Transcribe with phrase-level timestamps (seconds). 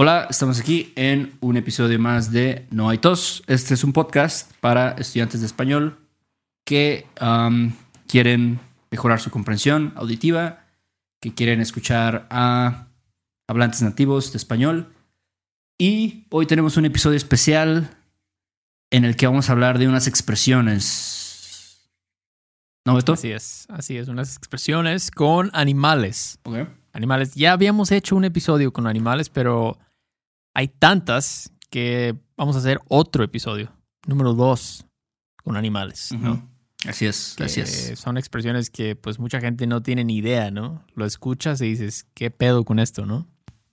[0.00, 3.42] Hola, estamos aquí en un episodio más de No hay tos.
[3.48, 5.98] Este es un podcast para estudiantes de español
[6.64, 7.72] que um,
[8.06, 8.60] quieren
[8.92, 10.66] mejorar su comprensión auditiva,
[11.20, 12.86] que quieren escuchar a
[13.48, 14.94] hablantes nativos de español.
[15.80, 17.90] Y hoy tenemos un episodio especial
[18.92, 21.90] en el que vamos a hablar de unas expresiones.
[22.86, 23.14] ¿No, Beto?
[23.14, 26.38] Así es, así es, unas expresiones con animales.
[26.44, 26.68] Ok.
[26.92, 27.34] Animales.
[27.34, 29.76] Ya habíamos hecho un episodio con animales, pero
[30.58, 33.70] hay tantas que vamos a hacer otro episodio,
[34.08, 34.84] número dos,
[35.44, 36.10] con animales.
[36.84, 37.96] Así es, Que así es.
[37.96, 40.84] Son expresiones que pues mucha gente no tiene ni idea, ¿no?
[40.96, 43.28] Lo escuchas y dices, ¿qué pedo con esto, no?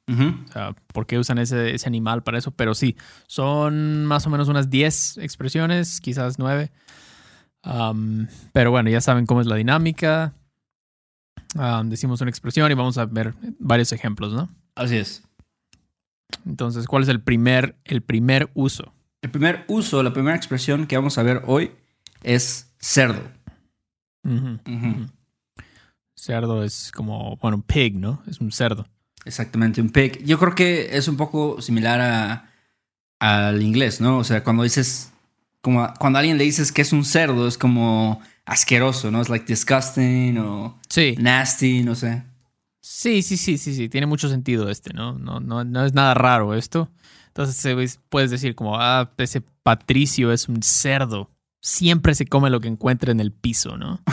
[0.08, 2.52] O sea, ¿por qué usan ese, ese animal para eso?
[2.52, 2.96] Pero sí,
[3.26, 6.72] son más o menos unas 10 expresiones, quizás 9.
[7.64, 10.36] Um, pero bueno, ya saben cómo es la dinámica.
[11.56, 14.50] Um, decimos una expresión y vamos a ver varios ejemplos, ¿no?
[14.76, 15.25] Así es.
[16.46, 18.94] Entonces, ¿cuál es el primer, el primer uso?
[19.22, 21.72] El primer uso, la primera expresión que vamos a ver hoy
[22.24, 23.22] es cerdo.
[26.16, 28.22] Cerdo es como, bueno, pig, ¿no?
[28.28, 28.88] Es un cerdo.
[29.26, 30.24] Exactamente, un pig.
[30.24, 32.50] Yo creo que es un poco similar a,
[33.20, 34.20] al inglés, ¿no?
[34.20, 35.12] O sea, cuando dices,
[35.62, 39.22] como a- cuando a alguien le dices que es un cerdo, es como asqueroso, ¿no?
[39.22, 42.24] Es like disgusting o Sí, nasty, no sé.
[42.88, 43.90] Sí, sí, sí, sí, sí.
[43.90, 45.14] Tiene mucho sentido este, ¿no?
[45.14, 46.92] No, no, no es nada raro esto.
[47.28, 51.32] Entonces eh, puedes decir como, ah, ese Patricio es un cerdo.
[51.62, 54.02] Siempre se come lo que encuentra en el piso, ¿no?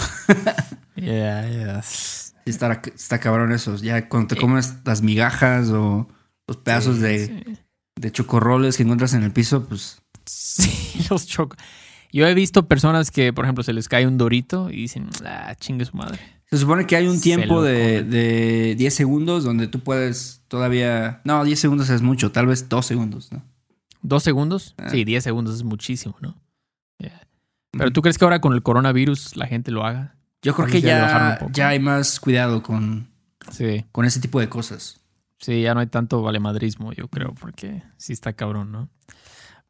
[0.95, 1.83] Yeah, yeah.
[1.83, 3.77] Sí, está, está cabrón eso.
[3.77, 6.07] Ya cuando te comes las migajas o
[6.47, 7.59] los pedazos Sí, de, sí.
[7.97, 11.57] de chocorroles que encuentras en el piso, pues Sí, los choco.
[12.13, 15.55] Yo he visto personas que, por ejemplo, se les cae un dorito y dicen, ah,
[15.59, 16.21] chingue su madre.
[16.53, 21.23] Se supone que hay un tiempo de, de 10 segundos donde tú puedes todavía...
[21.25, 23.43] No, 10 segundos es mucho, tal vez 2 segundos, ¿no?
[24.03, 24.75] ¿Dos segundos?
[24.77, 24.91] Ah.
[24.91, 26.37] Sí, diez segundos es muchísimo, ¿no?
[26.99, 27.27] Yeah.
[27.71, 30.17] Pero tú crees que ahora con el coronavirus la gente lo haga?
[30.43, 33.09] Yo creo que ya ya hay más cuidado con,
[33.51, 35.01] Sí, con ese tipo de cosas.
[35.39, 38.89] sí, ya no hay tanto valemadrismo, yo creo, porque sí está cabrón, ¿no?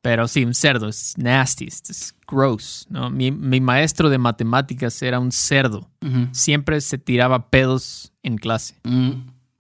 [0.03, 3.09] Pero sí, un cerdo es nasty, es gross, ¿no?
[3.09, 5.89] Mi, mi maestro de matemáticas era un cerdo.
[6.33, 8.75] Siempre se tiraba pedos en clase.
[8.83, 9.13] Mm,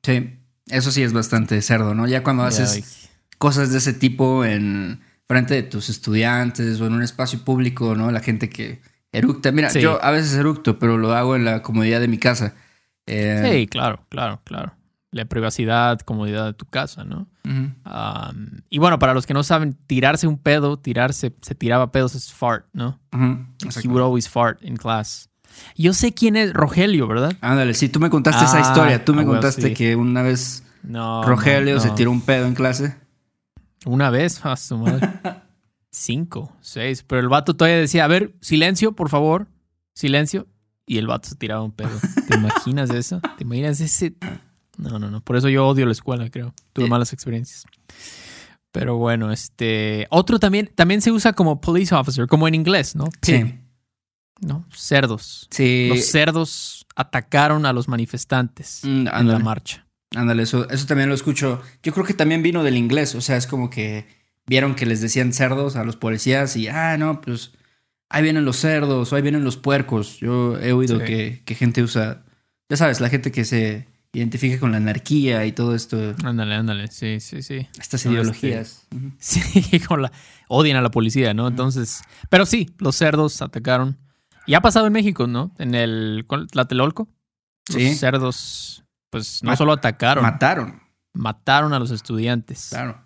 [0.02, 2.08] sí, eso sí es bastante cerdo, ¿no?
[2.08, 3.08] Ya cuando haces
[3.38, 8.10] cosas de ese tipo en frente de tus estudiantes o en un espacio público, ¿no?
[8.10, 8.82] La gente que
[9.12, 9.52] eructa.
[9.52, 9.80] Mira, Sí.
[9.80, 12.54] yo a veces eructo, pero lo hago en la comodidad de mi casa.
[13.06, 14.74] Eh, Sí, claro, claro, claro.
[15.12, 17.28] La privacidad, comodidad de tu casa, ¿no?
[17.44, 22.14] Um, y bueno, para los que no saben, tirarse un pedo, tirarse, se tiraba pedos
[22.14, 22.98] es fart, ¿no?
[23.12, 23.46] Ujú,
[23.84, 25.28] He would always fart in class.
[25.76, 27.34] Yo sé quién es Rogelio, ¿verdad?
[27.42, 29.04] Ándale, sí, tú me contaste esa Ah, historia.
[29.04, 29.74] Tú me ah, contaste sí.
[29.74, 31.22] que una vez No.
[31.24, 32.96] Rogelio no, se tiró un pedo en clase.
[33.84, 35.10] Una vez, a su madre.
[35.90, 37.04] Cinco, seis.
[37.06, 39.46] Pero el vato todavía decía, a ver, silencio, por favor.
[39.94, 40.46] Silencio.
[40.86, 41.90] Y el vato se tiraba un pedo.
[42.28, 43.20] ¿Te imaginas eso?
[43.36, 44.14] ¿Te imaginas ese?
[44.78, 45.20] No, no, no.
[45.20, 46.54] Por eso yo odio la escuela, creo.
[46.72, 47.64] Tuve malas experiencias.
[48.72, 50.06] Pero bueno, este.
[50.10, 53.04] Otro también, también se usa como police officer, como en inglés, ¿no?
[53.20, 53.58] Pig, Sí.
[54.40, 54.64] ¿no?
[54.74, 55.46] Cerdos.
[55.50, 55.88] Sí.
[55.90, 59.86] Los cerdos atacaron a los manifestantes Mm, en la marcha.
[60.14, 61.60] Ándale, eso, eso también lo escucho.
[61.82, 63.14] Yo creo que también vino del inglés.
[63.14, 64.06] O sea, es como que
[64.46, 67.52] vieron que les decían cerdos a los policías y, ah, no, pues
[68.10, 70.18] ahí vienen los cerdos o ahí vienen los puercos.
[70.18, 71.04] Yo he oído Sí.
[71.04, 72.24] que, que gente usa,
[72.68, 76.88] ya sabes, la gente que se identifica con la anarquía y todo esto, Ándale, ándale.
[76.88, 77.66] Sí, sí, sí.
[77.78, 78.86] estas No, ideologías.
[79.18, 80.12] Sí, con la,
[80.48, 81.48] odian a la policía, ¿no?
[81.48, 83.98] Entonces, pero sí, los cerdos atacaron.
[84.46, 85.54] Y ha pasado en México, ¿no?
[85.58, 86.26] En el.
[86.50, 87.08] Tlatelolco.
[87.68, 87.94] Los Sí.
[87.94, 90.82] cerdos, pues no solo atacaron, Mataron,
[91.14, 92.68] mataron a los estudiantes.
[92.70, 93.00] claro.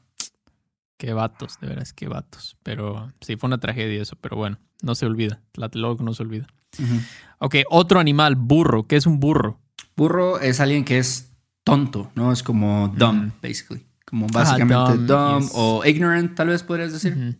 [0.98, 2.56] Qué vatos, de veras, qué vatos.
[2.62, 5.42] Pero sí, fue una tragedia eso, pero bueno, no se olvida.
[5.52, 6.46] Tlatelolco no se olvida.
[6.82, 7.00] Ujú.
[7.38, 8.84] Ok, otro animal, burro.
[8.88, 9.60] ¿Qué es un burro?
[9.96, 11.30] Burro es alguien que es
[11.64, 12.32] tonto, ¿no?
[12.32, 13.32] Es como dumb, Mm.
[13.42, 13.86] basically.
[14.04, 15.50] Como básicamente dumb, dumb, yes.
[15.54, 17.38] o ignorant, tal vez podrías decir.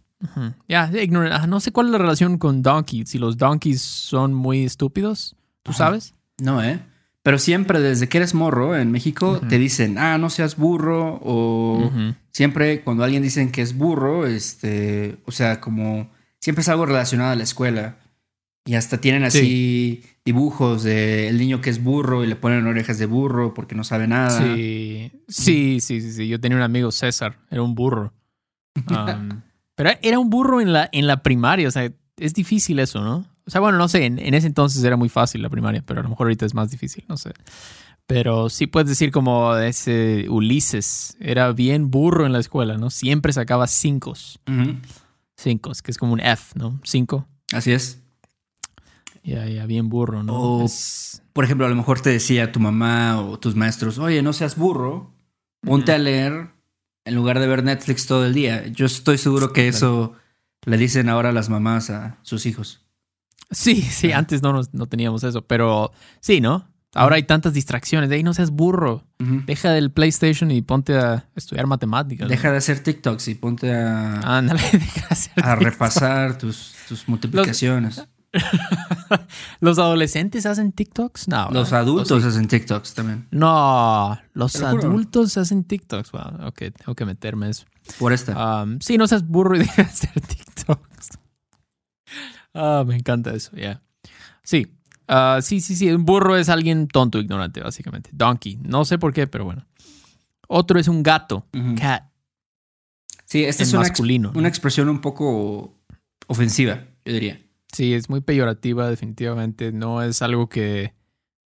[0.69, 1.32] Ya, ignorant.
[1.35, 3.05] Ah, no sé cuál es la relación con donkey.
[3.06, 5.79] Si los donkeys son muy estúpidos, ¿tú Ajá.
[5.79, 6.14] sabes?
[6.41, 6.81] No, ¿eh?
[7.23, 11.20] Pero siempre desde que eres morro en México te dicen, ah, no seas burro.
[11.23, 11.91] O
[12.32, 16.11] siempre cuando alguien dicen que es burro, este, o sea, como
[16.41, 17.99] siempre es algo relacionado a la escuela.
[18.64, 22.99] Y hasta tienen así dibujos de el niño que es burro y le ponen orejas
[22.99, 24.31] de burro porque no sabe nada.
[24.31, 26.28] Sí, sí, sí, sí, sí.
[26.28, 28.12] Yo tenía un amigo César, era un burro.
[28.90, 29.40] Um,
[29.76, 33.25] pero era un burro en la, en la primaria, o sea, es difícil eso, ¿no?
[33.46, 36.00] O sea, bueno, no sé, en, en ese entonces era muy fácil la primaria, pero
[36.00, 37.31] a lo mejor ahorita es más difícil, no sé.
[38.08, 42.90] Pero sí puedes decir como ese Ulises era bien burro en la escuela, ¿no?
[42.90, 44.14] Siempre sacaba cinco.
[45.37, 46.81] Cinco, que es como un F, ¿no?
[46.82, 47.29] Cinco.
[47.52, 48.02] Así es.
[49.26, 50.32] Ya, ya, bien burro, ¿no?
[50.34, 54.23] O- Es- Por ejemplo, a lo mejor te decía tu mamá o tus maestros, oye,
[54.23, 55.12] no seas burro,
[55.61, 56.50] ponte a leer
[57.05, 58.67] en lugar de ver Netflix todo el día.
[58.69, 60.14] Yo estoy seguro que eso
[60.64, 62.87] le dicen ahora las mamás a sus hijos.
[63.50, 64.19] Sí, sí, Ah.
[64.19, 66.69] antes no, nos- no teníamos eso, pero sí, ¿no?
[66.94, 68.08] Ahora hay tantas distracciones.
[68.08, 69.05] De ahí no seas burro.
[69.19, 72.25] Deja del PlayStation y ponte a estudiar matemáticas.
[72.26, 72.31] ¿no?
[72.31, 75.62] Deja de hacer TikToks y ponte a, Ándale, deja de hacer a TikTok.
[75.62, 77.99] repasar tus, tus multiplicaciones.
[77.99, 78.06] ¿Los
[79.79, 81.29] adolescentes hacen TikToks?
[81.29, 81.50] No.
[81.50, 81.81] Los ¿verdad?
[81.81, 83.27] adultos hacen TikToks también.
[83.31, 86.12] No, los lo adultos hacen TikToks.
[86.12, 87.67] Wow, ok, tengo que meterme eso.
[87.99, 88.62] Por esta.
[88.62, 91.19] Um, sí, no seas burro y deja de hacer TikToks.
[92.55, 93.83] Ah, me encanta eso, ya.
[94.43, 94.67] Sí,
[95.09, 95.91] ah, sí, sí, sí.
[95.91, 98.11] Un burro es alguien tonto, ignorante, básicamente.
[98.12, 98.59] Donkey.
[98.62, 99.67] No sé por qué, pero bueno.
[100.49, 101.47] Otro es un gato.
[101.79, 102.05] Cat.
[103.25, 104.31] Sí, esta en es una, ex- masculino.
[104.32, 104.39] ¿no?
[104.39, 105.75] una expresión un poco
[106.29, 107.41] ofensiva, yo diría.
[107.73, 109.73] Sí, es muy peyorativa, definitivamente.
[109.73, 110.95] No es algo que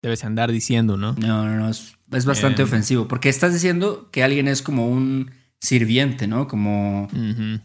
[0.02, 1.14] debes andar diciendo, ¿no?
[1.14, 2.66] No, no, no, es, es bastante Eh.
[2.66, 6.48] ofensivo, porque estás diciendo que alguien es como un sirviente, ¿no?
[6.48, 7.08] Como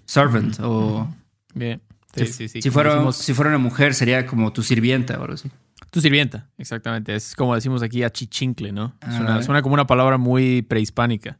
[0.07, 1.09] servant o...
[1.55, 1.81] Bien.
[2.15, 2.63] Sí, si, sí, sí.
[2.63, 5.51] si fuera, decimos, si fuera una mujer sería como tu sirvienta o algo así.
[5.91, 7.15] Tu sirvienta, exactamente.
[7.15, 8.95] Es como decimos aquí achichincle, ¿no?
[9.03, 11.39] Ah, Suena, suena como una palabra muy prehispánica.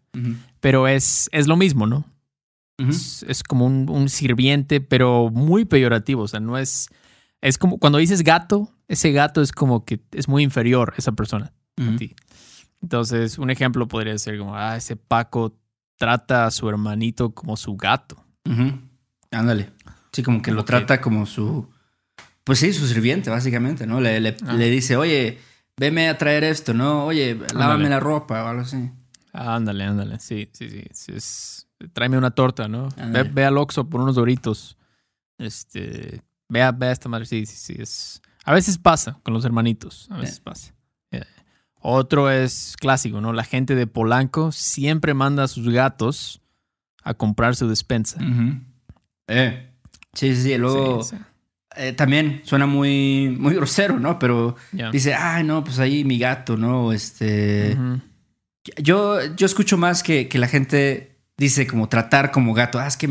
[0.61, 2.05] Pero es, es lo mismo, ¿no?
[2.79, 6.23] Es, es como un, un sirviente, pero muy peyorativo.
[6.23, 6.89] O sea, no es.
[7.43, 11.53] Es como cuando dices gato, ese gato es como que es muy inferior esa persona
[11.77, 12.15] a ti.
[12.81, 15.55] Entonces, un ejemplo podría ser como, ah, ese Paco
[15.99, 18.17] trata a su hermanito como su gato.
[19.31, 19.71] Ándale.
[20.13, 21.69] Sí, como que Como lo que- trata como su...
[22.45, 24.01] Pues sí, su sirviente, básicamente, ¿no?
[24.01, 24.55] Le, le, Ah.
[24.55, 25.39] le dice, oye,
[25.77, 27.07] veme a traer esto, ¿no?
[27.07, 27.89] Oye, lávame Ándale.
[27.91, 28.91] la ropa o algo así.
[29.33, 30.19] Ándale, ándale.
[30.19, 30.85] Sí, sí, sí.
[30.93, 32.89] sí, es- tráeme una torta, ¿no?
[32.97, 34.77] Ve, ve al Oxxo por unos doritos.
[35.39, 36.21] Este.
[36.53, 37.25] Ve a, ve a esta madre.
[37.25, 37.75] Sí, sí, sí.
[37.79, 40.07] Es, a veces pasa con los hermanitos.
[40.11, 40.75] A veces pasa.
[41.11, 41.23] Eh,
[41.81, 43.33] Otro es clásico, ¿no?
[43.33, 46.43] La gente de Polanco siempre manda a sus gatos
[47.03, 48.21] a comprar su despensa.
[49.29, 49.71] Eh.
[50.13, 50.59] Sí, sí, sí.
[50.59, 51.23] Luego Sí, sí.
[51.77, 54.19] eh, también suena muy, muy grosero, ¿no?
[54.19, 54.55] Pero
[54.93, 56.93] dice, ay, no, pues ahí mi gato, ¿no?
[56.93, 57.79] Este.
[58.77, 62.79] Yo, yo escucho más que, que la gente dice como tratar como gato.
[62.79, 63.09] Ah, es que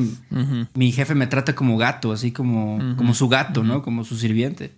[0.73, 3.81] mi jefe me trata como gato, así como, como su gato, ¿no?
[3.81, 4.73] Como su sirviente.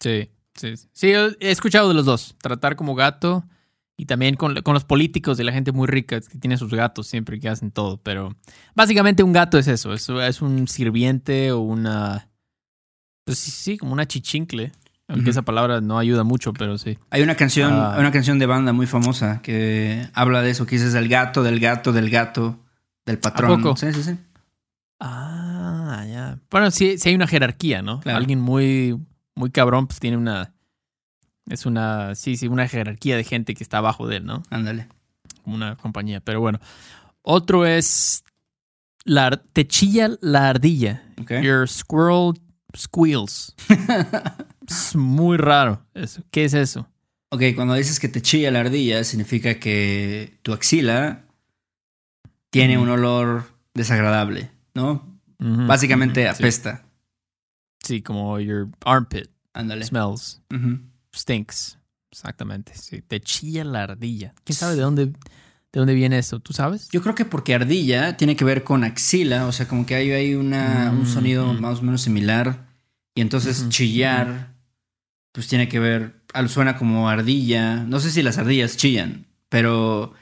[0.00, 0.74] Sí, sí.
[0.92, 1.08] sí.
[1.12, 2.36] He escuchado de los dos.
[2.40, 3.44] Tratar como gato
[3.96, 7.06] y también con, con los políticos de la gente muy rica que tiene sus gatos
[7.06, 7.96] siempre que hacen todo.
[8.02, 8.36] Pero
[8.74, 9.92] básicamente un gato es eso.
[9.94, 12.28] Es, es un sirviente o una...
[13.24, 14.70] Pues sí, sí, como una chichincle.
[15.08, 16.98] Aunque esa palabra no ayuda mucho, pero sí.
[17.10, 17.94] Hay una canción, Ah.
[17.94, 21.44] hay una canción de banda muy famosa que habla de eso, que dices el gato,
[21.44, 22.58] del gato, del gato,
[23.06, 23.62] del patrón.
[23.62, 23.76] poco?
[23.76, 24.16] Sí, sí, sí.
[25.00, 26.38] Ah, ya.
[26.50, 28.00] Bueno, sí, sí hay una jerarquía, ¿no?
[28.00, 28.18] Claro.
[28.18, 28.98] Alguien muy,
[29.34, 30.52] muy cabrón, pues tiene una...
[31.48, 32.14] Es una...
[32.14, 34.42] Sí, sí, una jerarquía de gente que está abajo de él, ¿no?
[34.50, 34.88] Ándale.
[35.44, 36.20] como una compañía.
[36.20, 36.58] Pero bueno.
[37.22, 38.24] Otro es.
[39.04, 41.04] La, te chilla la ardilla.
[41.20, 41.32] Ok.
[41.42, 42.34] Your squirrel
[42.76, 43.54] squeals.
[44.68, 46.22] es muy raro eso.
[46.30, 46.88] ¿Qué es eso?
[47.30, 51.25] Ok, cuando dices que te chilla la ardilla, significa que tu axila
[52.60, 53.44] tiene un olor
[53.74, 55.18] desagradable, ¿no?
[55.38, 56.84] Básicamente apesta.
[57.82, 59.84] Sí, como your armpit Ándale.
[59.84, 60.40] smells.
[61.14, 61.78] Stinks.
[62.10, 62.72] Exactamente.
[62.74, 63.02] Sí.
[63.02, 64.34] Te chilla la ardilla.
[64.44, 65.14] ¿Quién sabe de dónde, de
[65.72, 66.40] dónde viene eso?
[66.40, 66.88] ¿Tú sabes?
[66.90, 70.10] Yo creo que porque ardilla tiene que ver con axila, o sea, como que hay,
[70.12, 71.60] hay una, un Mm, sonido mm.
[71.60, 72.66] más o menos similar.
[73.14, 74.54] Y entonces chillar,
[75.32, 77.76] pues tiene que ver, suena como ardilla.
[77.84, 80.12] No sé si las ardillas chillan, pero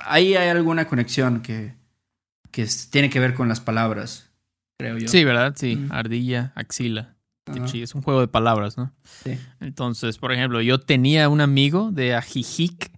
[0.00, 1.74] ahí hay alguna conexión que,
[2.50, 4.30] que tiene que ver con las palabras,
[4.78, 5.08] creo yo.
[5.08, 5.54] Sí, ¿verdad?
[5.56, 5.76] Sí.
[5.76, 5.92] Mm.
[5.92, 7.16] Ardilla, axila.
[7.74, 8.92] Es un juego de palabras, ¿no?
[9.24, 9.38] Sí.
[9.60, 12.92] Entonces, por ejemplo, yo tenía un amigo de Ajijic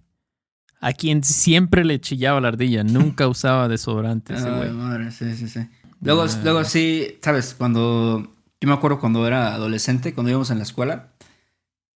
[0.79, 2.83] a quien siempre le chillaba la ardilla.
[2.83, 4.69] Nunca usaba desodorante ese güey.
[4.71, 5.67] madre, sí, sí, sí.
[6.01, 10.63] Luego, luego sí, sabes, cuando yo me acuerdo cuando era adolescente, cuando íbamos en la
[10.63, 11.09] escuela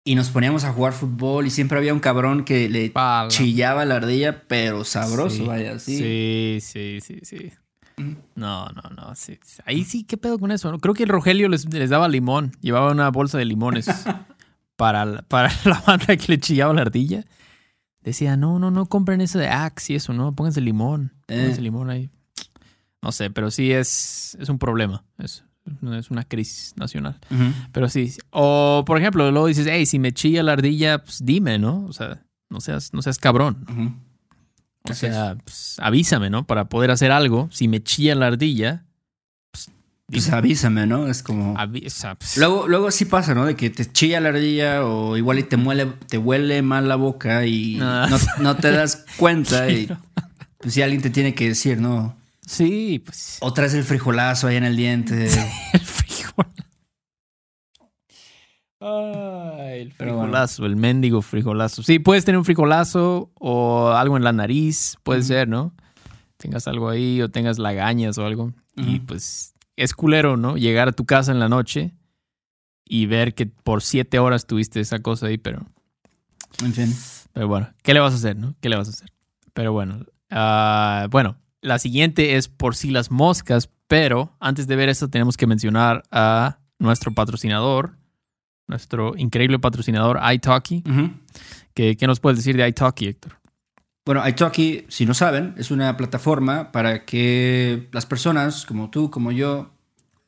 [0.09, 3.27] y nos poníamos a jugar fútbol y siempre había un cabrón que le Pala.
[3.29, 5.43] chillaba la ardilla, pero sabroso, Sí.
[5.45, 5.97] vaya, sí.
[5.97, 7.51] Sí, sí, sí, sí.
[8.35, 9.15] No, no, no.
[9.15, 9.39] sí.
[9.65, 10.71] Ahí sí, ¿qué pedo con eso?
[10.79, 12.51] Creo que el Rogelio les, les daba limón.
[12.61, 13.87] Llevaba una bolsa de limones
[14.75, 17.25] para, la- para la banda que le chillaba la ardilla.
[18.01, 21.13] Decía, no, no, no compren eso de Axe y eso, no, pónganse limón.
[21.25, 21.63] Pónganse Eh.
[21.63, 22.09] limón ahí.
[23.01, 25.03] No sé, pero sí es, es un problema.
[25.17, 25.43] Es,
[25.93, 27.17] es una crisis nacional.
[27.71, 28.13] Pero sí.
[28.31, 31.86] O, por ejemplo, luego dices, hey, si me chilla la ardilla, pues dime, ¿no?
[31.86, 33.65] O sea, no seas, no seas cabrón.
[34.83, 36.47] O Así sea, pues, avísame, ¿no?
[36.47, 37.50] Para poder hacer algo.
[37.51, 38.86] Si me chilla la ardilla,
[40.09, 41.07] Pues avísame, ¿no?
[41.07, 41.57] Es como...
[41.57, 42.15] avisa.
[42.15, 43.45] pues, Luego, luego sí pasa, ¿no?
[43.45, 46.95] De que te chilla la ardilla o igual y te muele, te huele mal la
[46.95, 48.07] boca y Ah.
[48.09, 49.93] no, no te das cuenta Sí, y
[50.59, 52.15] pues si alguien te tiene que decir, ¿no?
[52.48, 53.38] Sí, pues.
[53.42, 55.25] O traes el frijolazo ahí en el diente.
[55.74, 56.46] El frijol.
[58.80, 60.13] Ay, el bueno.
[60.13, 61.82] frijolazo, el mendigo frijolazo.
[61.84, 65.74] Sí, puedes tener un frijolazo o algo en la nariz, puede ser, ¿no?
[66.38, 68.54] Tengas algo ahí o tengas lagañas o algo.
[68.75, 70.56] Y pues es culero, ¿no?
[70.58, 71.96] Llegar a tu casa en la noche
[72.86, 75.66] y ver que por siete horas tuviste esa cosa ahí, pero,
[76.63, 76.94] En fin.
[77.34, 78.56] pero bueno, ¿qué le vas a hacer, no?
[78.62, 79.12] ¿Qué le vas a hacer?
[79.54, 84.89] Pero bueno, ah, bueno, la siguiente es por si las moscas, pero antes de ver
[84.89, 87.97] esto tenemos que mencionar a nuestro patrocinador,
[88.67, 90.83] nuestro increíble patrocinador iTalki.
[90.89, 91.11] Ujú.
[91.73, 93.39] ¿Qué, qué nos puedes decir de iTalki, Héctor?
[94.07, 99.33] Bueno, Italki, si no saben, es una plataforma para que las personas como tú, como
[99.33, 99.73] yo,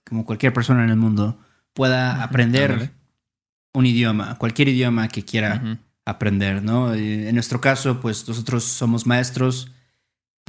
[0.05, 1.39] como cualquier persona en el mundo,
[1.73, 2.91] pueda aprender
[3.73, 6.93] un idioma, cualquier idioma que quiera aprender, ¿no?
[6.93, 9.71] Eh, En nuestro caso, pues nosotros somos maestros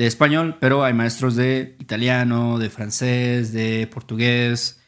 [0.00, 4.80] de español, pero hay maestros de italiano, de francés, de portugués,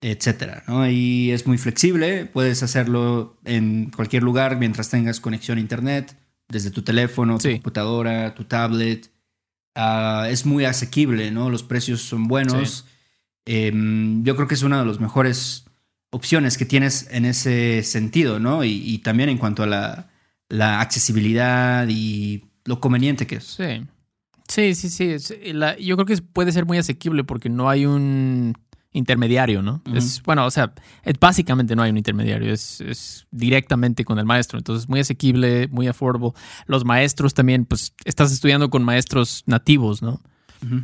[0.00, 0.88] etcétera, ¿no?
[0.88, 6.16] Y es muy flexible, puedes hacerlo en cualquier lugar mientras tengas conexión a internet,
[6.48, 7.52] desde tu teléfono, tu Sí.
[7.56, 9.10] computadora, tu tablet.
[9.74, 11.50] Ah, es muy asequible, ¿no?
[11.50, 12.86] Los precios son buenos.
[13.44, 15.66] Em, yo creo que es una de las mejores
[16.10, 18.64] opciones que tienes en ese sentido, ¿no?
[18.64, 20.08] Y, y también en cuanto a la,
[20.48, 23.44] la accesibilidad y lo conveniente que es.
[23.44, 23.84] Sí.
[24.48, 25.04] Sí, sí, sí.
[25.10, 28.54] Es- la- yo creo que puede ser muy asequible porque no hay un
[28.92, 29.82] intermediario, ¿no?
[29.92, 30.72] Es, bueno, o sea,
[31.02, 34.58] es- básicamente no hay un intermediario, es, es directamente con el maestro.
[34.58, 36.30] Entonces, muy asequible, muy affordable.
[36.66, 40.20] Los maestros también, pues, estás estudiando con maestros nativos, ¿no?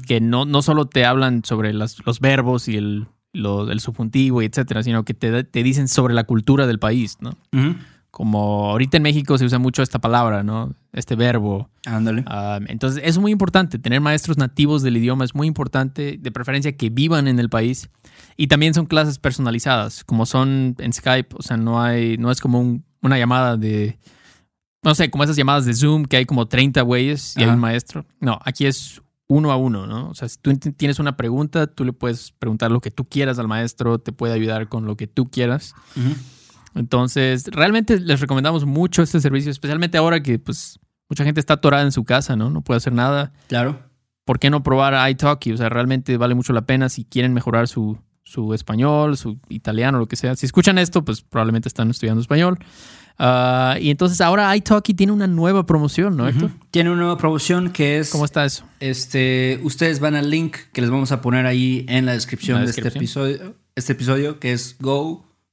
[0.07, 4.43] Que no, no solo te hablan sobre las- los verbos y el, lo- el subjuntivo
[4.43, 7.31] y etcétera, sino que te, te dicen sobre la cultura del país, ¿no?
[7.53, 7.77] Ujú.
[8.11, 10.75] Como ahorita en México se usa mucho esta palabra, ¿no?
[10.93, 11.71] Este verbo.
[11.87, 12.25] Ándale.
[12.27, 16.77] Ah, entonces es muy importante, tener maestros nativos del idioma es muy importante, de preferencia
[16.77, 17.89] que vivan en el país.
[18.37, 22.41] Y también son clases personalizadas, como son en Skype, o sea, no hay, no es
[22.41, 23.99] como un- una llamada de,
[24.83, 27.55] no sé, como esas llamadas de Zoom que hay como 30 güeyes y hay Ajá.
[27.55, 28.05] un maestro.
[28.19, 30.09] No, aquí es uno a uno, ¿no?
[30.09, 33.39] O sea, si tú tienes una pregunta, tú le puedes preguntar lo que tú quieras
[33.39, 35.75] al maestro, te puede ayudar con lo que tú quieras.
[35.97, 36.15] Ujú.
[36.75, 41.83] Entonces, realmente les recomendamos mucho este servicio, especialmente ahora que pues mucha gente está atorada
[41.83, 42.51] en su casa, ¿no?
[42.51, 43.33] No puede hacer nada.
[43.49, 43.81] Claro.
[44.25, 45.53] ¿Por qué no probar iTalki?
[45.53, 49.99] O sea, realmente vale mucho la pena si quieren mejorar su, su español, su italiano,
[49.99, 50.37] lo que sea.
[50.37, 52.59] Si escuchan esto, pues probablemente están estudiando español.
[53.19, 56.51] Ah, y entonces ahora iTalki tiene una nueva promoción, ¿no, Héctor?
[56.51, 56.55] Ujú.
[56.71, 58.11] Tiene una nueva promoción que es.
[58.11, 58.65] ¿Cómo está eso?
[58.79, 62.65] Este, ustedes van al link que les vamos a poner ahí en la descripción, la
[62.65, 63.27] de este descripción.
[63.27, 64.77] episodio, este episodio, que es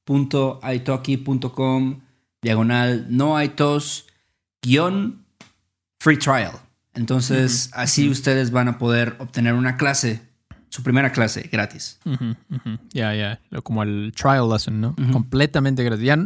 [0.07, 1.99] go.italki.com
[2.41, 4.05] diagonal no hay tos
[4.61, 5.25] guion
[5.99, 6.51] free trial.
[6.93, 10.21] Entonces, así ustedes van a poder obtener una clase,
[10.69, 11.99] su primera clase gratis.
[12.91, 13.39] Ya, ya.
[13.51, 14.95] Lo- Como el trial lesson, ¿no?
[15.11, 16.03] Completamente gratis.
[16.05, 16.17] Ya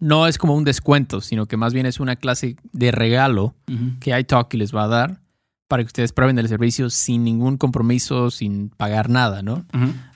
[0.00, 3.54] no es como un descuento, sino que más bien es una clase de regalo
[4.00, 5.20] que iTalki les va a dar
[5.68, 9.64] para que ustedes prueben el servicio sin ningún compromiso, sin pagar nada, ¿no?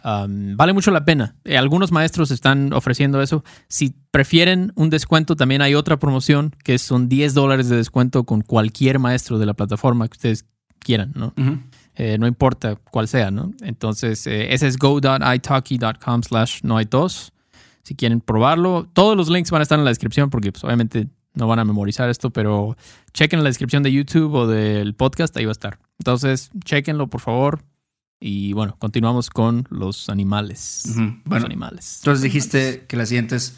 [0.05, 1.35] Um, vale mucho la pena.
[1.45, 3.43] Eh, algunos maestros están ofreciendo eso.
[3.69, 8.43] Si prefieren un descuento, también hay otra promoción que son 10 dólares de descuento con
[8.43, 10.45] cualquier maestro de la plataforma que ustedes
[10.79, 11.35] quieran, ¿no?
[11.97, 13.53] Eh, no importa cuál sea, ¿no?
[13.61, 17.33] Entonces, eh, ese es go.italki.com slash no hay tos.
[17.83, 21.09] Si quieren probarlo, todos los links van a estar en la descripción porque pues, obviamente
[21.41, 22.77] no van a memorizar esto, pero
[23.13, 25.79] chequen la descripción de YouTube o del podcast, ahí va a estar.
[25.99, 27.65] Entonces, chequenlo, por favor.
[28.21, 30.83] Y bueno, continuamos con los animales.
[30.87, 31.99] Los Bueno, animales.
[32.03, 33.55] entonces dijiste que la siguiente es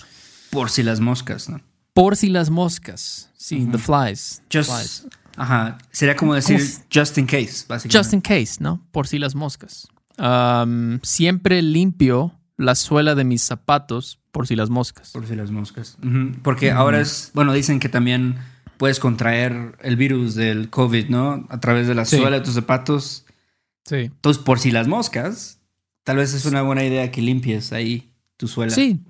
[0.51, 1.61] por si las moscas, ¿no?
[1.93, 3.31] Por si las moscas.
[3.37, 4.43] Sí, the flies.
[4.53, 5.07] Just, Flies.
[5.37, 7.99] ajá, sería como decir ¿Cómo s- just in case, básicamente.
[7.99, 8.81] Just in case, ¿no?
[8.93, 9.89] Por si las moscas.
[10.19, 15.13] Um, siempre limpio la suela de mis zapatos por si las moscas.
[15.13, 15.97] Por si las moscas.
[16.43, 18.37] Porque ahora es, bueno, dicen que también
[18.79, 21.47] puedes contraer el virus del COVID, ¿no?
[21.51, 22.17] A través de la Sí.
[22.17, 23.27] suela de tus zapatos.
[23.85, 23.97] Sí.
[23.97, 25.61] Entonces, por si las moscas,
[26.05, 28.73] tal vez es una buena idea que limpies ahí tu suela.
[28.75, 29.01] Sí.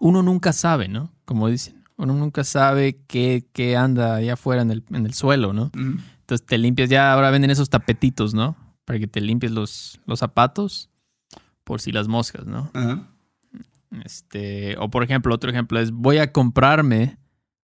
[0.00, 1.12] Uno nunca sabe, ¿no?
[1.24, 1.84] Como dicen.
[1.96, 5.70] Uno nunca sabe qué, qué anda allá afuera en el, en el suelo, ¿no?
[5.74, 8.56] Entonces te limpias, ya ahora venden esos tapetitos, ¿no?
[8.84, 10.90] Para que te limpies los, los zapatos
[11.62, 12.70] por si las moscas, ¿no?
[12.74, 13.06] Ajá.
[14.04, 17.18] Este, o por ejemplo, otro ejemplo es voy a comprarme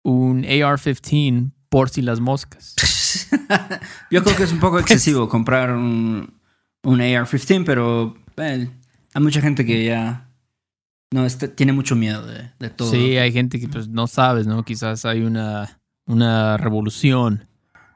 [0.02, 2.74] un AR-15 por si las moscas.
[4.10, 6.34] Yo creo que es un poco excesivo comprar un,
[6.82, 8.70] un AR-15, pero eh,
[9.14, 10.30] hay mucha gente que ya
[11.10, 12.90] no este, tiene mucho miedo de, de todo.
[12.90, 14.64] Sí, hay gente que pues no sabes, ¿no?
[14.64, 17.48] Quizás hay una, una revolución,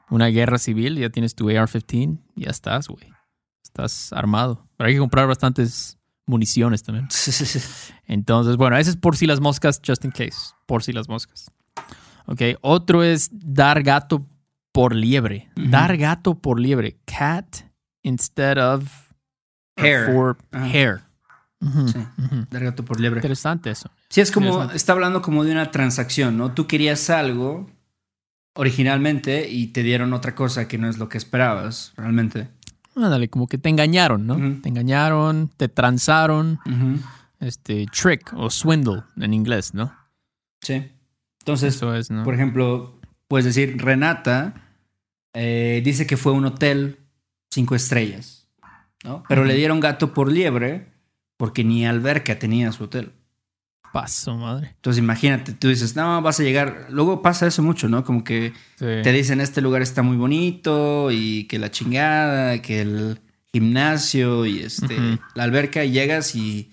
[0.09, 3.11] una guerra civil, ya tienes tu AR-15, ya estás, güey.
[3.63, 4.67] Estás armado.
[4.77, 7.07] Pero hay que comprar bastantes municiones también.
[8.05, 10.53] Entonces, bueno, ese es por si las moscas, just in case.
[10.65, 11.51] Por si las moscas.
[12.25, 14.25] Ok, otro es dar gato
[14.71, 15.49] por liebre.
[15.55, 16.97] Dar gato por liebre.
[17.05, 17.57] Cat
[18.03, 18.83] instead of
[19.77, 20.05] Hair.
[20.05, 21.01] for hair.
[21.61, 22.05] Sí.
[22.49, 23.19] Dar gato por liebre.
[23.19, 23.89] Interesante eso.
[24.09, 26.53] Sí, es como, está hablando como de una transacción, ¿no?
[26.53, 27.69] Tú querías algo
[28.55, 32.49] originalmente y te dieron otra cosa que no es lo que esperabas, realmente.
[32.95, 34.35] Ándale, como que te engañaron, ¿no?
[34.61, 36.59] Te engañaron, te transaron,
[37.39, 39.93] este, trick o swindle en inglés, ¿no?
[40.61, 40.91] Sí.
[41.39, 42.23] Entonces, Eso es, ¿no?
[42.23, 44.53] por ejemplo, puedes decir, Renata
[45.33, 46.99] eh, dice que fue un hotel
[47.51, 48.47] cinco estrellas,
[49.03, 49.23] ¿no?
[49.27, 50.93] Pero le dieron gato por liebre
[51.35, 53.11] porque ni alberca tenía su hotel.
[53.93, 54.71] Paso, madre.
[54.75, 56.87] Entonces imagínate, tú dices, no, vas a llegar.
[56.89, 58.03] Luego pasa eso mucho, ¿no?
[58.03, 58.85] Como que Sí.
[59.03, 63.19] te dicen, este lugar está muy bonito y que la chingada, que el
[63.53, 64.97] gimnasio y este,
[65.35, 66.71] la alberca y llegas y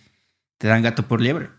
[0.59, 1.51] te dan gato por liebre.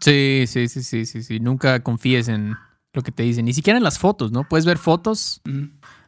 [0.00, 1.40] Sí, sí, sí, sí, sí, sí.
[1.40, 2.54] Nunca confíes en
[2.92, 3.46] lo que te dicen.
[3.46, 4.46] Ni siquiera en las fotos, ¿no?
[4.46, 5.40] Puedes ver fotos.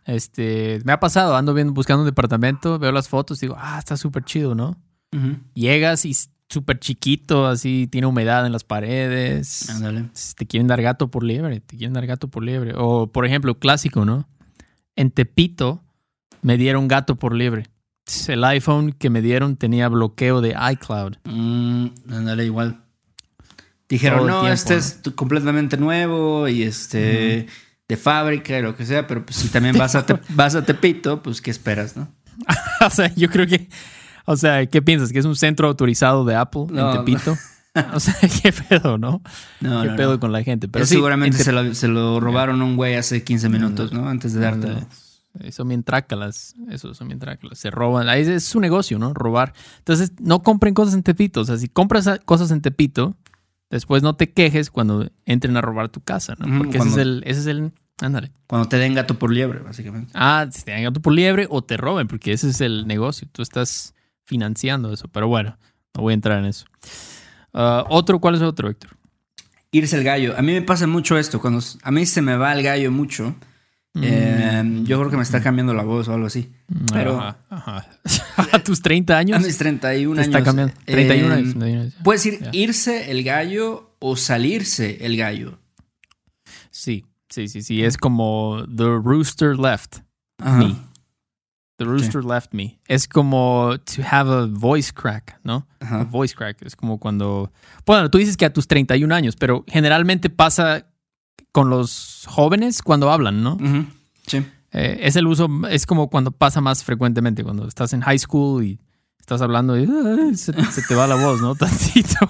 [0.05, 3.97] Este, me ha pasado, ando viendo, buscando un departamento, veo las fotos, digo, ah, está
[3.97, 4.77] súper chido, ¿no?
[5.55, 6.15] Llegas y
[6.49, 9.69] súper chiquito, así, tiene humedad en las paredes.
[9.71, 10.07] Ándale.
[10.37, 12.73] Te quieren dar gato por liebre, te quieren dar gato por liebre.
[12.77, 14.29] O, por ejemplo, clásico, ¿no?
[14.97, 15.83] En Tepito
[16.43, 17.67] me dieron gato por liebre.
[18.27, 21.17] El iPhone que me dieron tenía bloqueo de iCloud.
[21.25, 22.81] Mm, ándale, igual.
[23.89, 24.81] Dijeron, no, tiempo, este ¿no?
[24.81, 27.47] es completamente nuevo y este
[27.89, 30.65] de fábrica y lo que sea, pero pues si también vas a, Te- vas a
[30.65, 32.09] Tepito, pues ¿qué esperas, no?
[32.87, 33.69] o sea, yo creo que.
[34.31, 35.11] O sea, ¿qué piensas?
[35.11, 37.35] ¿Que es un centro autorizado de Apple No, en Tepito?
[37.95, 39.23] O sea, ¿qué pedo, no?
[39.61, 40.67] No, ¿Qué pedo con la gente?
[40.69, 43.93] Pero sí, seguramente en se lo, se lo robaron a un güey hace 15 minutos,
[43.93, 44.09] ¿no?
[44.09, 44.69] Antes de darte.
[45.51, 46.57] Son bien trácalas.
[46.71, 47.59] Eso, son bien trácalas.
[47.59, 48.09] Se roban.
[48.09, 49.15] Ahí es, su negocio, ¿no?
[49.15, 49.55] Robar.
[49.79, 51.41] Entonces, no compren cosas en Tepito.
[51.41, 53.17] O sea, si compras cosas en Tepito,
[53.71, 56.59] después no te quejes cuando entren a robar tu casa, ¿no?
[56.59, 57.23] Porque cuando- ese es el.
[57.27, 58.33] Ese es el ándale.
[58.47, 60.11] Cuando te den gato por liebre, básicamente.
[60.15, 63.29] Ah, si te dan gato por liebre o te roben, porque ese es el negocio.
[63.31, 63.95] Tú estás
[64.29, 65.09] financiando eso.
[65.09, 65.57] Pero bueno,
[65.97, 66.67] no voy a entrar en eso.
[67.55, 68.91] Ah, otro, ¿cuál es otro, Héctor?
[69.73, 70.35] Irse el gallo.
[70.39, 71.41] A mí me pasa mucho esto.
[71.41, 73.35] Cuando a mí se me va el gallo mucho,
[74.01, 76.53] eh, yo creo que me está cambiando la voz o algo así.
[76.93, 77.87] Pero- Ajá, ajá.
[78.53, 79.43] a tus 30 A años.
[79.45, 80.35] mis 31 te años.
[80.35, 80.75] está cambiando.
[80.87, 81.51] eh, 31 años.
[81.55, 81.95] 31 años.
[82.05, 82.51] Puedes decir Ya.
[82.53, 85.59] irse el gallo o salirse el gallo.
[86.71, 87.83] Sí, sí, sí, sí.
[87.83, 89.97] Es como The Rooster Left
[90.39, 90.59] Ajá.
[90.59, 90.77] Me.
[91.79, 92.79] The Rooster Left Me.
[92.89, 95.67] Es como to have a voice crack, ¿no?
[95.81, 96.61] A voice crack.
[96.63, 97.53] Es como cuando.
[97.87, 100.87] Bueno, tú dices que a tus 31 años, pero generalmente pasa
[101.53, 103.57] con los jóvenes cuando hablan, ¿no?
[104.27, 104.45] Sí.
[104.73, 108.63] Eh, es el uso, es como cuando pasa más frecuentemente, cuando estás en high school
[108.65, 108.79] y
[109.19, 111.55] estás hablando y "Ah", se, se te va la voz, ¿no?
[111.55, 112.29] Tantito.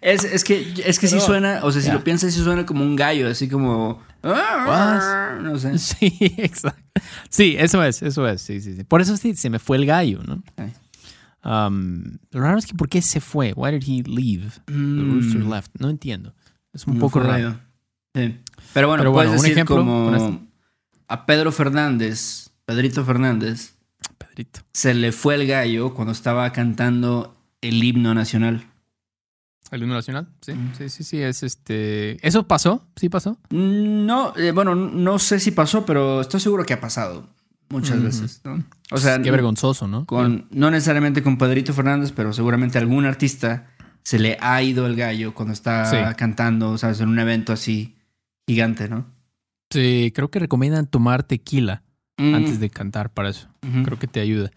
[0.00, 2.84] Es, es que, es que sí suena, o sea, si lo piensas, sí suena como
[2.84, 4.00] un gallo, así como.
[5.42, 5.78] No sé.
[5.78, 6.81] Sí, exacto.
[7.28, 8.42] Sí, eso es, eso es.
[8.42, 8.84] Sí, sí, sí.
[8.84, 10.42] Por eso sí, se me fue el gallo, ¿no?
[11.44, 13.52] Um, lo raro es que ¿por qué se fue?
[13.56, 14.50] Why did he leave?
[14.66, 15.72] The Mm, rooster left.
[15.80, 16.34] No entiendo.
[16.72, 17.58] Es un no poco raro.
[18.14, 18.38] Sí.
[18.74, 20.46] Pero bueno, Pero puedes un decir ejemplo como
[21.08, 23.74] a Pedro Fernández, Pedrito Fernández,
[24.18, 24.60] Pedrito.
[24.72, 28.66] se le fue el gallo cuando estaba cantando el himno nacional.
[29.72, 30.28] ¿El himno nacional?
[30.40, 30.72] Sí, Mm.
[30.78, 31.20] sí, sí, sí.
[31.20, 32.24] Es este.
[32.24, 32.86] ¿Eso pasó?
[32.94, 33.38] ¿Sí pasó?
[33.50, 37.26] No, eh, bueno, no sé si pasó, pero estoy seguro que ha pasado
[37.70, 38.62] muchas veces, ¿no?
[38.90, 40.04] O sea, Qué vergonzoso, ¿no?
[40.06, 43.66] con, no necesariamente con Pedrito Fernández, pero seguramente algún artista
[44.04, 45.96] se le ha ido el gallo cuando está Sí.
[46.16, 47.00] cantando, ¿sabes?
[47.00, 47.96] En un evento así
[48.46, 49.06] gigante, ¿no?
[49.70, 51.82] Sí, creo que recomiendan tomar tequila
[52.18, 53.48] Mm, antes de cantar para eso.
[53.84, 54.50] Creo que te ayuda.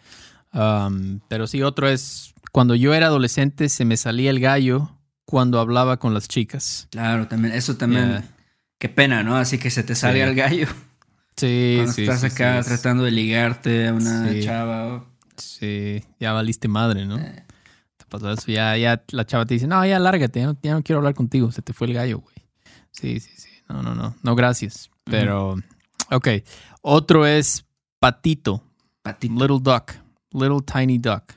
[0.53, 2.33] Um, pero sí, otro es.
[2.51, 4.91] Cuando yo era adolescente, se me salía el gallo
[5.25, 6.87] cuando hablaba con las chicas.
[6.91, 8.23] Claro, también, eso también,
[8.77, 9.35] qué pena, ¿no?
[9.37, 10.29] Así que se te salga Sí.
[10.29, 10.67] el gallo
[11.37, 12.01] Sí, cuando sí.
[12.03, 14.87] estás sí, acá sí, tratando de ligarte a una chava.
[14.95, 15.05] o-
[15.37, 17.17] Sí, ya valiste madre, ¿no?
[17.17, 17.43] Eh.
[17.97, 18.43] Te pasó eso.
[18.51, 21.13] Ya, ya la chava te dice, no, ya lárgate, ya no, ya no quiero hablar
[21.13, 21.51] contigo.
[21.51, 22.35] Se te fue el gallo, güey.
[22.91, 23.49] Sí, sí, sí.
[23.67, 24.15] No, no, no.
[24.23, 24.89] No, gracias.
[25.03, 25.57] Pero,
[26.11, 26.27] ok.
[26.81, 27.65] Otro es
[27.99, 28.63] patito.
[29.01, 29.33] Patito.
[29.33, 29.91] Little duck.
[30.31, 31.33] Little tiny duck.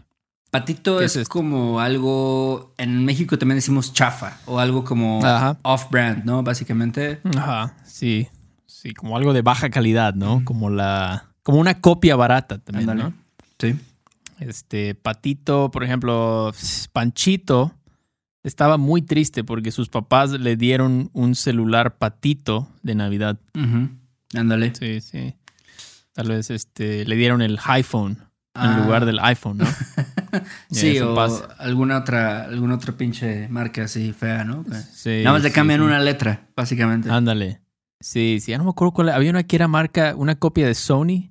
[0.51, 5.21] Patito ¿Qué es, como algo, en México también decimos chafa o algo como
[5.63, 6.43] off-brand, ¿no?
[6.43, 7.21] Básicamente.
[7.37, 8.29] Ajá, sí.
[8.65, 10.43] Sí, como algo de baja calidad, ¿no?
[10.45, 11.27] Como la.
[11.43, 12.97] Como una copia barata también.
[12.97, 13.13] ¿no?
[13.59, 13.77] Sí.
[14.41, 16.53] Este, Patito, por ejemplo,
[16.93, 17.75] Panchito
[18.43, 23.39] estaba muy triste porque sus papás le dieron un celular Patito de Navidad.
[24.35, 24.75] Ándale.
[24.75, 25.35] Sí, sí.
[26.13, 28.28] Tal vez este, le dieron el iPhone
[28.59, 28.75] Ah.
[28.79, 29.67] en lugar del iPhone, ¿no?
[30.71, 31.49] Sí, o pasa.
[31.59, 34.65] alguna otra, alguna otra pinche marca así fea, ¿no?
[34.93, 35.87] Sí, Nada más le sí, cambian sí.
[35.87, 37.11] una letra, básicamente.
[37.11, 37.63] Ándale.
[38.01, 39.09] Sí, sí, ya no me acuerdo cuál.
[39.09, 41.31] Había una que era marca, una copia de Sony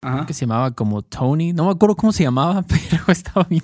[0.00, 0.24] Ajá.
[0.26, 1.52] que se llamaba como Tony.
[1.52, 3.62] No me acuerdo cómo se llamaba, pero estaba bien.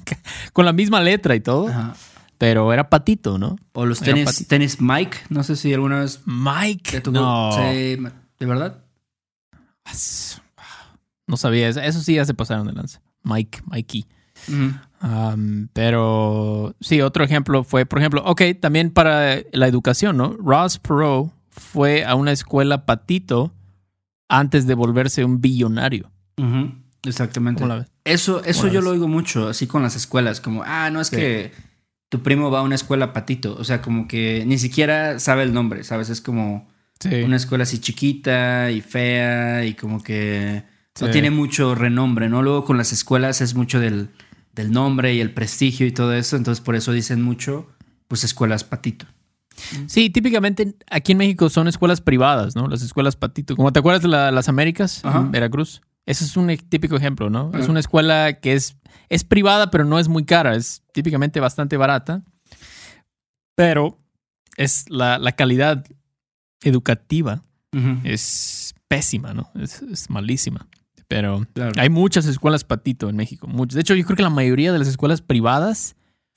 [0.52, 1.68] Con la misma letra y todo.
[1.68, 1.94] Ajá.
[2.36, 3.56] Pero era patito, ¿no?
[3.72, 7.02] O los tenis, tenis Mike, no sé si alguna vez Mike.
[7.10, 7.52] No.
[7.52, 7.96] Sí,
[8.38, 8.84] ¿De verdad?
[11.26, 11.68] No sabía.
[11.68, 13.00] Eso, eso sí ya se pasaron de lanza.
[13.24, 14.06] Mike, Mikey.
[15.02, 20.36] Um, pero sí, otro ejemplo fue, por ejemplo, ok, también para la educación, ¿no?
[20.38, 23.52] Ross Perot fue a una escuela patito
[24.28, 26.10] antes de volverse un billonario.
[27.04, 27.62] Exactamente.
[28.04, 28.84] Eso, eso ¿Cómo la yo ves?
[28.84, 31.16] lo oigo mucho, así con las escuelas, como, ah, no es Sí.
[31.16, 31.52] que
[32.08, 35.52] tu primo va a una escuela patito, o sea, como que ni siquiera sabe el
[35.52, 36.08] nombre, ¿sabes?
[36.10, 36.68] Es como
[37.00, 37.22] Sí.
[37.22, 40.64] una escuela así chiquita y fea y como que
[41.00, 42.42] no tiene mucho renombre, ¿no?
[42.42, 44.10] Luego con las escuelas es mucho del,
[44.54, 47.68] del nombre y el prestigio y todo eso, entonces por eso dicen mucho,
[48.08, 49.06] pues escuelas patito.
[49.86, 52.66] Sí, típicamente aquí en México son escuelas privadas, ¿no?
[52.68, 53.54] Las escuelas patito.
[53.56, 55.80] Como te acuerdas de la- las Américas en Veracruz.
[56.06, 57.50] Ese es un e- típico ejemplo, ¿no?
[57.58, 58.76] Es una escuela que es,
[59.08, 60.54] es privada, pero no es muy cara.
[60.56, 62.22] Es típicamente bastante barata.
[63.54, 63.98] Pero
[64.56, 65.84] es la, la calidad
[66.62, 67.42] educativa
[68.04, 69.50] es pésima, ¿no?
[69.54, 70.66] Es, es malísima.
[71.08, 71.72] Pero Claro.
[71.76, 73.46] hay muchas escuelas patito en México.
[73.46, 73.74] Muchas.
[73.74, 75.96] De hecho, yo creo que la mayoría de las escuelas privadas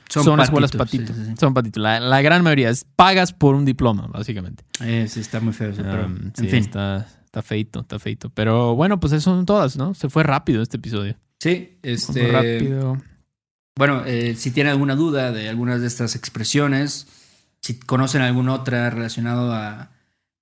[0.09, 1.13] son, escuelas patitos, patito.
[1.13, 1.35] sí, sí, sí.
[1.39, 1.79] Son patito.
[1.79, 4.63] La, la gran mayoría es pagas por un diploma, básicamente.
[4.81, 6.55] Eh, sí, está muy feo eso, pero Um, en fin.
[6.59, 8.29] Está, está feito, está feito.
[8.29, 9.93] Pero bueno, pues eso son todas, ¿no?
[9.93, 11.15] Se fue rápido este episodio.
[11.39, 12.21] Sí, este...
[12.23, 12.97] muy rápido.
[13.75, 17.07] Bueno, eh, si tienen alguna duda de algunas de estas expresiones,
[17.61, 19.91] si conocen alguna otra relacionado a,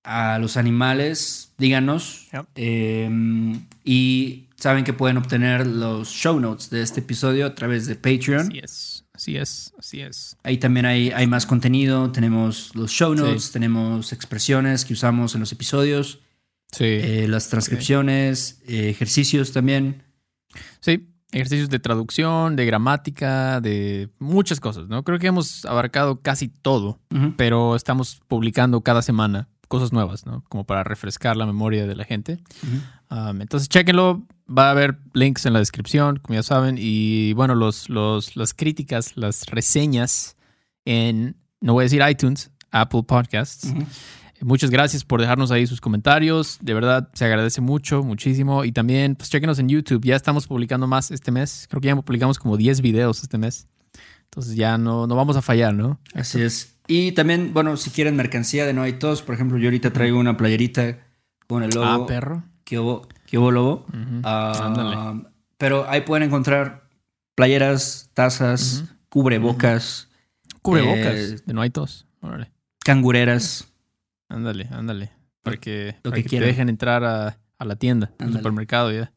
[0.05, 2.27] a los animales, díganos.
[2.31, 2.45] Yep.
[2.55, 7.95] Eh, y saben que pueden obtener los show notes de este episodio a través de
[7.95, 8.47] Patreon.
[8.47, 10.37] Así es, así es, así es.
[10.43, 12.11] Ahí también hay, hay más contenido.
[12.11, 13.21] Tenemos los show Sí.
[13.21, 16.19] notes, tenemos expresiones que usamos en los episodios,
[16.71, 16.83] Sí.
[16.85, 20.03] eh, las transcripciones, eh, ejercicios también.
[20.81, 25.03] Sí, ejercicios de traducción, de gramática, de muchas cosas, ¿no?
[25.03, 26.99] Creo que hemos abarcado casi todo,
[27.37, 30.43] pero estamos publicando cada semana cosas nuevas, ¿no?
[30.49, 32.39] Como para refrescar la memoria de la gente.
[32.63, 33.19] Ujú.
[33.19, 34.23] Um, entonces, chéquenlo.
[34.47, 36.77] Va a haber links en la descripción, como ya saben.
[36.79, 40.35] Y bueno, los, los, las críticas, las reseñas
[40.85, 43.71] en, no voy a decir iTunes, Apple Podcasts.
[43.71, 43.85] Ujú.
[44.41, 46.59] Muchas gracias por dejarnos ahí sus comentarios.
[46.61, 48.63] De verdad, se agradece mucho, muchísimo.
[48.65, 50.03] Y también, pues, chéquenos en YouTube.
[50.03, 51.67] Ya estamos publicando más este mes.
[51.69, 53.67] Creo que ya publicamos como 10 videos este mes.
[54.25, 55.99] Entonces ya no, no vamos a fallar, ¿no?
[56.13, 56.74] Así es.
[56.87, 60.19] Y también, bueno, si quieren mercancía de No Hay Tos, por ejemplo, yo ahorita traigo
[60.19, 60.99] una playerita
[61.47, 62.03] con el logo.
[62.03, 62.43] Ah, perro.
[62.63, 63.85] ¿Qué hubo, qué hubo, lobo?
[63.89, 64.21] Ujú.
[64.23, 65.29] Ah, Ándale.
[65.57, 66.87] pero ahí pueden encontrar
[67.35, 70.09] playeras, tazas, cubrebocas,
[70.61, 71.15] Cubrebocas.
[71.15, 72.07] Eh, de no hay tos.
[72.21, 72.51] Órale.
[72.83, 73.71] cangureras.
[74.29, 75.11] Ándale, ándale.
[75.43, 78.91] Para que, Lo para que que te dejen entrar a, a la tienda, al supermercado
[78.91, 79.11] ya.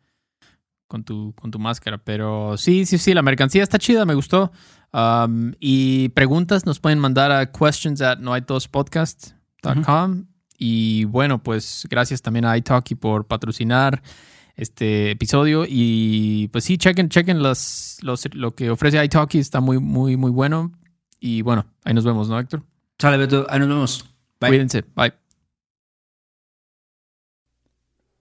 [0.88, 1.98] Con tu, con tu máscara.
[1.98, 4.52] Pero sí, sí, sí, la mercancía está chida, me gustó.
[4.92, 10.26] Um, y preguntas nos pueden mandar a questions at noaitospodcast.com.
[10.58, 14.02] Y bueno, pues gracias también a iTalki por patrocinar
[14.56, 15.64] este episodio.
[15.68, 20.30] Y pues sí, chequen, chequen las, los, lo que ofrece iTalki, está muy, muy, muy
[20.30, 20.72] bueno.
[21.20, 22.62] Y bueno, ahí nos vemos, ¿no, Héctor?
[22.98, 23.46] Sale, Beto.
[23.48, 24.04] Ahí nos vemos.
[24.40, 24.50] Bye.
[24.50, 24.84] Cuídense.
[24.94, 25.27] Bye.